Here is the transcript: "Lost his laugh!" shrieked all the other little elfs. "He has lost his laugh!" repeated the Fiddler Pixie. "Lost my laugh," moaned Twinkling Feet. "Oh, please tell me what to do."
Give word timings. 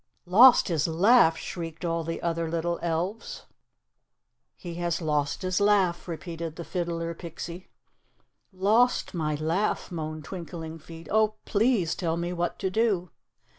"Lost 0.25 0.67
his 0.67 0.87
laugh!" 0.87 1.37
shrieked 1.37 1.85
all 1.85 2.03
the 2.03 2.23
other 2.23 2.49
little 2.49 2.79
elfs. 2.81 3.43
"He 4.55 4.73
has 4.81 4.99
lost 4.99 5.43
his 5.43 5.59
laugh!" 5.61 6.07
repeated 6.07 6.55
the 6.55 6.63
Fiddler 6.65 7.13
Pixie. 7.13 7.69
"Lost 8.51 9.13
my 9.13 9.35
laugh," 9.35 9.91
moaned 9.91 10.25
Twinkling 10.25 10.79
Feet. 10.79 11.07
"Oh, 11.11 11.35
please 11.45 11.93
tell 11.93 12.17
me 12.17 12.33
what 12.33 12.57
to 12.57 12.71
do." 12.71 13.11